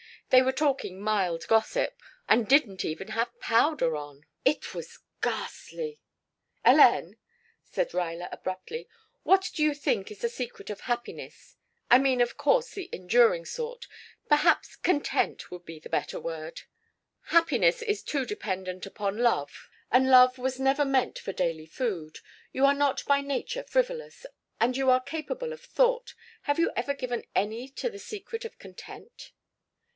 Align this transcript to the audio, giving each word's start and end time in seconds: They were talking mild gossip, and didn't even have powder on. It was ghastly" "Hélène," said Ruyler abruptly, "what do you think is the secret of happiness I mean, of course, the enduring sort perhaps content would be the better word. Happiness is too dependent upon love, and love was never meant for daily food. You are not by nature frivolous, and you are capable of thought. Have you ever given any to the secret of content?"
They 0.31 0.41
were 0.41 0.53
talking 0.53 0.99
mild 1.01 1.45
gossip, 1.47 1.99
and 2.27 2.47
didn't 2.47 2.85
even 2.85 3.09
have 3.09 3.37
powder 3.39 3.95
on. 3.97 4.25
It 4.45 4.73
was 4.73 4.99
ghastly" 5.21 5.99
"Hélène," 6.65 7.17
said 7.65 7.91
Ruyler 7.93 8.29
abruptly, 8.31 8.87
"what 9.23 9.51
do 9.53 9.61
you 9.61 9.73
think 9.75 10.09
is 10.09 10.19
the 10.19 10.29
secret 10.29 10.69
of 10.71 10.81
happiness 10.81 11.57
I 11.91 11.99
mean, 11.99 12.19
of 12.21 12.37
course, 12.37 12.71
the 12.71 12.89
enduring 12.91 13.45
sort 13.45 13.87
perhaps 14.27 14.77
content 14.77 15.51
would 15.51 15.65
be 15.65 15.79
the 15.79 15.89
better 15.89 16.19
word. 16.19 16.61
Happiness 17.25 17.81
is 17.81 18.01
too 18.01 18.25
dependent 18.25 18.85
upon 18.87 19.17
love, 19.19 19.69
and 19.91 20.09
love 20.09 20.37
was 20.37 20.59
never 20.59 20.85
meant 20.85 21.19
for 21.19 21.33
daily 21.33 21.67
food. 21.67 22.19
You 22.53 22.65
are 22.65 22.73
not 22.73 23.03
by 23.05 23.19
nature 23.21 23.63
frivolous, 23.65 24.25
and 24.59 24.75
you 24.77 24.89
are 24.89 25.01
capable 25.03 25.53
of 25.53 25.61
thought. 25.61 26.15
Have 26.43 26.57
you 26.57 26.71
ever 26.75 26.93
given 26.95 27.25
any 27.35 27.67
to 27.67 27.89
the 27.89 27.99
secret 27.99 28.45
of 28.45 28.57
content?" 28.57 29.33